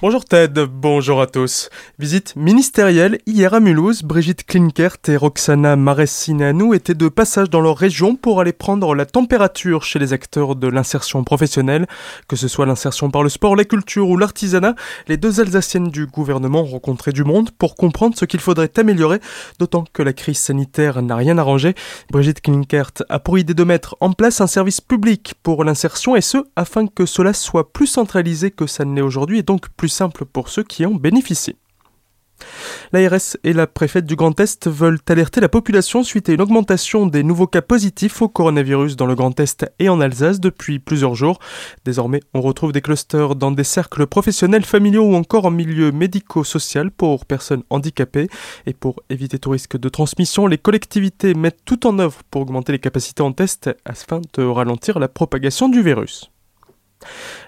Bonjour 0.00 0.24
Ted, 0.24 0.64
bonjour 0.70 1.20
à 1.20 1.26
tous. 1.26 1.70
Visite 1.98 2.36
ministérielle 2.36 3.18
hier 3.26 3.52
à 3.52 3.58
Mulhouse, 3.58 4.04
Brigitte 4.04 4.46
Klinkert 4.46 4.98
et 5.08 5.16
Roxana 5.16 5.74
Maressinanou 5.74 6.72
étaient 6.72 6.94
de 6.94 7.08
passage 7.08 7.50
dans 7.50 7.60
leur 7.60 7.76
région 7.76 8.14
pour 8.14 8.40
aller 8.40 8.52
prendre 8.52 8.94
la 8.94 9.06
température 9.06 9.82
chez 9.82 9.98
les 9.98 10.12
acteurs 10.12 10.54
de 10.54 10.68
l'insertion 10.68 11.24
professionnelle, 11.24 11.88
que 12.28 12.36
ce 12.36 12.46
soit 12.46 12.64
l'insertion 12.64 13.10
par 13.10 13.24
le 13.24 13.28
sport, 13.28 13.56
la 13.56 13.64
culture 13.64 14.08
ou 14.08 14.16
l'artisanat. 14.16 14.76
Les 15.08 15.16
deux 15.16 15.40
Alsaciennes 15.40 15.88
du 15.88 16.06
gouvernement 16.06 16.60
ont 16.60 16.66
rencontré 16.66 17.10
du 17.10 17.24
monde 17.24 17.50
pour 17.50 17.74
comprendre 17.74 18.16
ce 18.16 18.24
qu'il 18.24 18.38
faudrait 18.38 18.70
améliorer, 18.76 19.18
d'autant 19.58 19.82
que 19.92 20.04
la 20.04 20.12
crise 20.12 20.38
sanitaire 20.38 21.02
n'a 21.02 21.16
rien 21.16 21.38
arrangé. 21.38 21.74
Brigitte 22.12 22.40
Klinkert 22.40 22.92
a 23.08 23.18
pour 23.18 23.36
idée 23.36 23.54
de 23.54 23.64
mettre 23.64 23.96
en 23.98 24.12
place 24.12 24.40
un 24.40 24.46
service 24.46 24.80
public 24.80 25.34
pour 25.42 25.64
l'insertion 25.64 26.14
et 26.14 26.20
ce 26.20 26.38
afin 26.54 26.86
que 26.86 27.04
cela 27.04 27.32
soit 27.32 27.72
plus 27.72 27.88
centralisé 27.88 28.52
que 28.52 28.68
ça 28.68 28.84
ne 28.84 28.94
l'est 28.94 29.02
aujourd'hui 29.02 29.40
et 29.40 29.42
donc 29.42 29.68
plus 29.76 29.87
simple 29.88 30.24
pour 30.24 30.48
ceux 30.48 30.64
qui 30.64 30.86
en 30.86 30.92
bénéficient. 30.92 31.56
L'ARS 32.92 33.36
et 33.44 33.52
la 33.52 33.66
préfète 33.66 34.06
du 34.06 34.16
Grand 34.16 34.38
Est 34.40 34.68
veulent 34.68 34.98
alerter 35.08 35.40
la 35.40 35.48
population 35.48 36.02
suite 36.02 36.28
à 36.28 36.32
une 36.32 36.40
augmentation 36.40 37.06
des 37.06 37.22
nouveaux 37.22 37.46
cas 37.46 37.62
positifs 37.62 38.22
au 38.22 38.28
coronavirus 38.28 38.96
dans 38.96 39.06
le 39.06 39.14
Grand 39.14 39.38
Est 39.40 39.70
et 39.78 39.88
en 39.88 40.00
Alsace 40.00 40.40
depuis 40.40 40.78
plusieurs 40.78 41.14
jours. 41.14 41.38
Désormais, 41.84 42.20
on 42.34 42.40
retrouve 42.40 42.72
des 42.72 42.80
clusters 42.80 43.34
dans 43.34 43.50
des 43.50 43.64
cercles 43.64 44.06
professionnels, 44.06 44.64
familiaux 44.64 45.04
ou 45.04 45.14
encore 45.14 45.44
en 45.44 45.50
milieu 45.50 45.92
médico-social 45.92 46.90
pour 46.90 47.26
personnes 47.26 47.62
handicapées. 47.70 48.28
Et 48.66 48.72
pour 48.72 49.02
éviter 49.10 49.38
tout 49.38 49.50
risque 49.50 49.76
de 49.76 49.88
transmission, 49.88 50.46
les 50.46 50.58
collectivités 50.58 51.34
mettent 51.34 51.64
tout 51.64 51.86
en 51.86 51.98
œuvre 51.98 52.22
pour 52.30 52.42
augmenter 52.42 52.72
les 52.72 52.78
capacités 52.78 53.22
en 53.22 53.32
test 53.32 53.70
afin 53.84 54.20
de 54.34 54.44
ralentir 54.44 54.98
la 54.98 55.08
propagation 55.08 55.68
du 55.68 55.82
virus. 55.82 56.30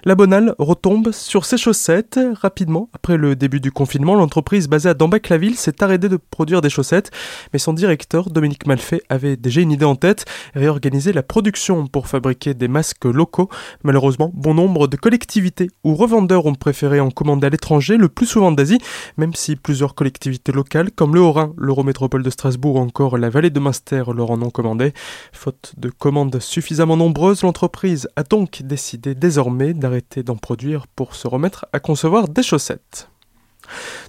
La 0.03 0.15
Bonale 0.15 0.55
retombe 0.57 1.11
sur 1.11 1.45
ses 1.45 1.57
chaussettes. 1.57 2.19
Rapidement, 2.41 2.89
après 2.93 3.17
le 3.17 3.35
début 3.35 3.59
du 3.59 3.71
confinement, 3.71 4.15
l'entreprise 4.15 4.67
basée 4.67 4.89
à 4.89 4.93
Dambac-la-Ville 4.93 5.55
s'est 5.55 5.83
arrêtée 5.83 6.09
de 6.09 6.17
produire 6.17 6.61
des 6.61 6.69
chaussettes, 6.69 7.11
mais 7.53 7.59
son 7.59 7.73
directeur, 7.73 8.29
Dominique 8.29 8.65
Malfait, 8.65 9.03
avait 9.09 9.37
déjà 9.37 9.61
une 9.61 9.71
idée 9.71 9.85
en 9.85 9.95
tête, 9.95 10.25
réorganiser 10.55 11.13
la 11.13 11.21
production 11.21 11.85
pour 11.87 12.07
fabriquer 12.07 12.53
des 12.53 12.67
masques 12.67 13.05
locaux. 13.05 13.49
Malheureusement, 13.83 14.31
bon 14.33 14.53
nombre 14.53 14.87
de 14.87 14.97
collectivités 14.97 15.69
ou 15.83 15.93
revendeurs 15.93 16.45
ont 16.45 16.55
préféré 16.55 16.99
en 16.99 17.11
commander 17.11 17.47
à 17.47 17.49
l'étranger, 17.49 17.97
le 17.97 18.09
plus 18.09 18.25
souvent 18.25 18.51
d'Asie, 18.51 18.79
même 19.17 19.33
si 19.35 19.55
plusieurs 19.55 19.93
collectivités 19.93 20.51
locales, 20.51 20.91
comme 20.91 21.13
le 21.13 21.21
Haut-Rhin, 21.21 21.53
l'Eurométropole 21.57 22.23
de 22.23 22.29
Strasbourg 22.29 22.75
ou 22.75 22.79
encore 22.79 23.17
la 23.17 23.29
vallée 23.29 23.49
de 23.49 23.59
Munster 23.59 24.03
leur 24.15 24.31
en 24.31 24.41
ont 24.41 24.49
commandé. 24.49 24.93
Faute 25.31 25.73
de 25.77 25.89
commandes 25.89 26.39
suffisamment 26.39 26.97
nombreuses, 26.97 27.43
l'entreprise 27.43 28.07
a 28.15 28.23
donc 28.23 28.61
décidé 28.63 29.13
désormais 29.13 29.41
d'arrêter 29.73 30.23
d'en 30.23 30.35
produire 30.35 30.87
pour 30.87 31.15
se 31.15 31.27
remettre 31.27 31.65
à 31.73 31.79
concevoir 31.79 32.27
des 32.27 32.43
chaussettes. 32.43 33.10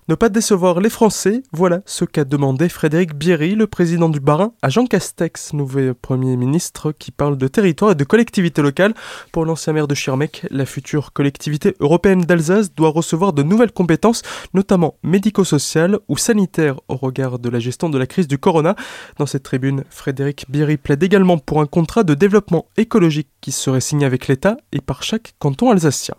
Ne 0.08 0.14
pas 0.14 0.28
décevoir 0.28 0.80
les 0.80 0.90
Français, 0.90 1.42
voilà 1.52 1.80
ce 1.86 2.04
qu'a 2.04 2.24
demandé 2.24 2.68
Frédéric 2.68 3.14
Bierry, 3.14 3.54
le 3.54 3.66
président 3.66 4.08
du 4.08 4.20
Barin, 4.20 4.52
à 4.62 4.68
Jean 4.68 4.86
Castex, 4.86 5.52
nouveau 5.52 5.94
Premier 5.94 6.36
ministre, 6.36 6.92
qui 6.92 7.10
parle 7.10 7.38
de 7.38 7.46
territoire 7.48 7.92
et 7.92 7.94
de 7.94 8.04
collectivité 8.04 8.62
locale. 8.62 8.94
Pour 9.30 9.44
l'ancien 9.44 9.72
maire 9.72 9.86
de 9.86 9.94
Schirmeck, 9.94 10.46
la 10.50 10.66
future 10.66 11.12
collectivité 11.12 11.76
européenne 11.80 12.22
d'Alsace 12.22 12.74
doit 12.74 12.90
recevoir 12.90 13.32
de 13.32 13.42
nouvelles 13.42 13.72
compétences, 13.72 14.22
notamment 14.54 14.96
médico-sociales 15.02 15.98
ou 16.08 16.16
sanitaires, 16.16 16.80
au 16.88 16.96
regard 16.96 17.38
de 17.38 17.48
la 17.48 17.60
gestion 17.60 17.88
de 17.88 17.98
la 17.98 18.06
crise 18.06 18.28
du 18.28 18.38
corona. 18.38 18.74
Dans 19.18 19.26
cette 19.26 19.44
tribune, 19.44 19.84
Frédéric 19.88 20.46
Bierry 20.48 20.76
plaide 20.76 21.02
également 21.02 21.38
pour 21.38 21.60
un 21.60 21.66
contrat 21.66 22.04
de 22.04 22.14
développement 22.14 22.66
écologique 22.76 23.28
qui 23.40 23.52
serait 23.52 23.80
signé 23.80 24.06
avec 24.06 24.28
l'État 24.28 24.56
et 24.72 24.80
par 24.80 25.02
chaque 25.02 25.34
canton 25.38 25.70
alsacien. 25.70 26.14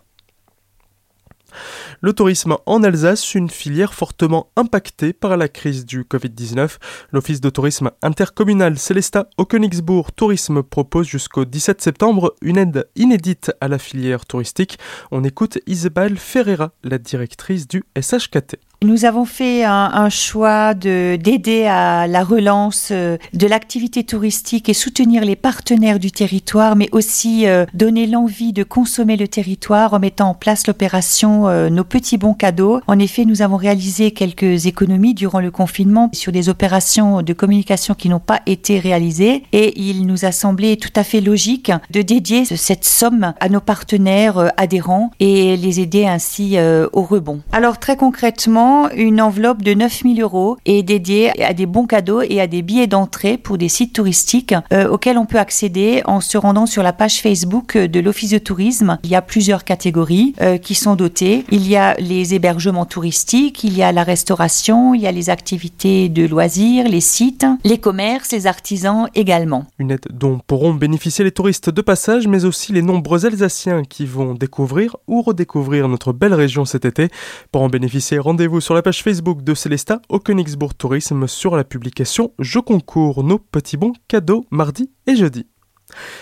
Le 2.00 2.12
tourisme 2.12 2.56
en 2.66 2.82
Alsace, 2.82 3.34
une 3.34 3.50
filière 3.50 3.94
fortement 3.94 4.50
impactée 4.56 5.12
par 5.12 5.36
la 5.36 5.48
crise 5.48 5.86
du 5.86 6.02
Covid-19. 6.02 6.78
L'Office 7.12 7.40
de 7.40 7.50
tourisme 7.50 7.90
intercommunal 8.02 8.78
Célesta 8.78 9.28
au 9.38 9.44
Königsbourg 9.44 10.12
Tourisme 10.12 10.62
propose 10.62 11.06
jusqu'au 11.06 11.44
17 11.44 11.80
septembre 11.80 12.34
une 12.42 12.58
aide 12.58 12.88
inédite 12.96 13.52
à 13.60 13.68
la 13.68 13.78
filière 13.78 14.26
touristique. 14.26 14.78
On 15.10 15.24
écoute 15.24 15.58
Isabelle 15.66 16.18
Ferreira, 16.18 16.72
la 16.82 16.98
directrice 16.98 17.68
du 17.68 17.84
SHKT. 18.00 18.58
Nous 18.84 19.06
avons 19.06 19.24
fait 19.24 19.64
un, 19.64 19.90
un 19.94 20.10
choix 20.10 20.74
de 20.74 21.16
d'aider 21.16 21.64
à 21.64 22.06
la 22.06 22.22
relance 22.22 22.88
euh, 22.90 23.16
de 23.32 23.46
l'activité 23.46 24.04
touristique 24.04 24.68
et 24.68 24.74
soutenir 24.74 25.24
les 25.24 25.36
partenaires 25.36 25.98
du 25.98 26.12
territoire, 26.12 26.76
mais 26.76 26.90
aussi 26.92 27.46
euh, 27.46 27.64
donner 27.72 28.06
l'envie 28.06 28.52
de 28.52 28.62
consommer 28.62 29.16
le 29.16 29.26
territoire 29.26 29.94
en 29.94 30.00
mettant 30.00 30.28
en 30.28 30.34
place 30.34 30.66
l'opération 30.66 31.48
euh, 31.48 31.70
Nos 31.70 31.84
petits 31.84 32.18
bons 32.18 32.34
cadeaux. 32.34 32.82
En 32.86 32.98
effet, 32.98 33.24
nous 33.24 33.40
avons 33.40 33.56
réalisé 33.56 34.10
quelques 34.10 34.66
économies 34.66 35.14
durant 35.14 35.40
le 35.40 35.50
confinement 35.50 36.10
sur 36.12 36.30
des 36.30 36.50
opérations 36.50 37.22
de 37.22 37.32
communication 37.32 37.94
qui 37.94 38.10
n'ont 38.10 38.20
pas 38.20 38.40
été 38.44 38.78
réalisées 38.78 39.44
et 39.52 39.80
il 39.80 40.06
nous 40.06 40.26
a 40.26 40.32
semblé 40.32 40.76
tout 40.76 40.92
à 40.94 41.04
fait 41.04 41.22
logique 41.22 41.72
de 41.90 42.02
dédier 42.02 42.44
cette 42.44 42.84
somme 42.84 43.32
à 43.40 43.48
nos 43.48 43.60
partenaires 43.60 44.52
adhérents 44.58 45.10
et 45.20 45.56
les 45.56 45.80
aider 45.80 46.06
ainsi 46.06 46.58
au 46.92 47.02
rebond. 47.02 47.40
Alors 47.52 47.78
très 47.78 47.96
concrètement, 47.96 48.73
une 48.94 49.20
enveloppe 49.20 49.62
de 49.62 49.74
9000 49.74 50.20
euros 50.22 50.56
est 50.64 50.82
dédiée 50.82 51.30
à 51.42 51.52
des 51.52 51.66
bons 51.66 51.86
cadeaux 51.86 52.22
et 52.22 52.40
à 52.40 52.46
des 52.46 52.62
billets 52.62 52.86
d'entrée 52.86 53.36
pour 53.36 53.58
des 53.58 53.68
sites 53.68 53.94
touristiques 53.94 54.54
euh, 54.72 54.88
auxquels 54.88 55.18
on 55.18 55.26
peut 55.26 55.38
accéder 55.38 56.02
en 56.04 56.20
se 56.20 56.38
rendant 56.38 56.66
sur 56.66 56.82
la 56.82 56.92
page 56.92 57.20
Facebook 57.20 57.76
de 57.76 58.00
l'Office 58.00 58.30
de 58.30 58.38
tourisme. 58.38 58.98
Il 59.04 59.10
y 59.10 59.14
a 59.14 59.22
plusieurs 59.22 59.64
catégories 59.64 60.34
euh, 60.40 60.58
qui 60.58 60.74
sont 60.74 60.96
dotées. 60.96 61.44
Il 61.50 61.66
y 61.68 61.76
a 61.76 61.94
les 61.94 62.34
hébergements 62.34 62.86
touristiques, 62.86 63.64
il 63.64 63.76
y 63.76 63.82
a 63.82 63.92
la 63.92 64.04
restauration, 64.04 64.94
il 64.94 65.02
y 65.02 65.06
a 65.06 65.12
les 65.12 65.30
activités 65.30 66.08
de 66.08 66.26
loisirs, 66.26 66.88
les 66.88 67.00
sites, 67.00 67.46
les 67.64 67.78
commerces, 67.78 68.32
les 68.32 68.46
artisans 68.46 69.08
également. 69.14 69.66
Une 69.78 69.90
aide 69.90 70.06
dont 70.10 70.40
pourront 70.46 70.74
bénéficier 70.74 71.24
les 71.24 71.32
touristes 71.32 71.70
de 71.70 71.82
passage, 71.82 72.26
mais 72.26 72.44
aussi 72.44 72.72
les 72.72 72.82
nombreux 72.82 73.26
Alsaciens 73.26 73.82
qui 73.82 74.06
vont 74.06 74.34
découvrir 74.34 74.96
ou 75.06 75.22
redécouvrir 75.22 75.88
notre 75.88 76.12
belle 76.12 76.34
région 76.34 76.64
cet 76.64 76.84
été. 76.84 77.08
Pour 77.52 77.62
en 77.62 77.68
bénéficier, 77.68 78.18
rendez-vous 78.18 78.60
sur 78.64 78.74
la 78.74 78.80
page 78.80 79.02
Facebook 79.02 79.42
de 79.42 79.52
Célesta 79.52 80.00
au 80.08 80.18
Königsbourg 80.18 80.74
Tourisme 80.74 81.28
sur 81.28 81.54
la 81.54 81.64
publication 81.64 82.32
Je 82.38 82.58
concours 82.58 83.22
nos 83.22 83.38
petits 83.38 83.76
bons 83.76 83.92
cadeaux 84.08 84.46
mardi 84.50 84.90
et 85.06 85.16
jeudi. 85.16 85.46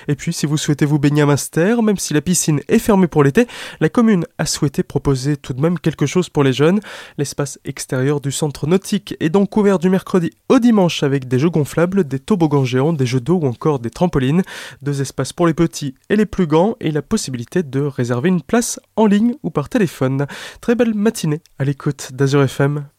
Et 0.09 0.15
puis, 0.15 0.33
si 0.33 0.47
vous 0.47 0.57
souhaitez 0.57 0.85
vous 0.85 0.99
baigner 0.99 1.23
à 1.23 1.27
Master, 1.27 1.83
même 1.83 1.97
si 1.97 2.15
la 2.15 2.21
piscine 2.21 2.61
est 2.69 2.79
fermée 2.79 3.07
pour 3.07 3.25
l'été, 3.25 3.47
la 3.81 3.89
commune 3.89 4.25
a 4.39 4.47
souhaité 4.47 4.83
proposer 4.83 5.37
tout 5.37 5.53
de 5.53 5.61
même 5.61 5.79
quelque 5.79 6.07
chose 6.07 6.29
pour 6.29 6.45
les 6.45 6.53
jeunes. 6.53 6.81
L'espace 7.19 7.59
extérieur 7.65 8.21
du 8.21 8.33
centre 8.33 8.67
nautique 8.67 9.17
est 9.21 9.29
donc 9.29 9.57
ouvert 9.57 9.79
du 9.79 9.89
mercredi 9.89 10.31
au 10.49 10.59
dimanche 10.59 11.03
avec 11.03 11.29
des 11.29 11.39
jeux 11.39 11.51
gonflables, 11.51 12.05
des 12.05 12.19
toboggans 12.19 12.65
géants, 12.65 12.93
des 12.93 13.07
jeux 13.07 13.21
d'eau 13.21 13.41
ou 13.43 13.47
encore 13.47 13.79
des 13.79 13.91
trampolines. 13.91 14.43
Deux 14.83 15.01
espaces 15.01 15.33
pour 15.33 15.47
les 15.47 15.55
petits 15.55 15.95
et 16.11 16.17
les 16.17 16.27
plus 16.27 16.47
grands 16.47 16.77
et 16.81 16.91
la 16.91 17.03
possibilité 17.03 17.63
de 17.63 17.81
réserver 17.81 18.29
une 18.29 18.43
place 18.43 18.81
en 18.97 19.07
ligne 19.07 19.35
ou 19.43 19.51
par 19.51 19.69
téléphone. 19.69 20.27
Très 20.61 20.75
belle 20.75 20.95
matinée 20.95 21.41
à 21.59 21.65
l'écoute 21.65 22.11
d'Azur 22.13 22.43
FM. 22.43 22.92